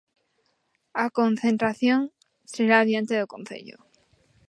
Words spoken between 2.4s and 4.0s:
será diante do Concello.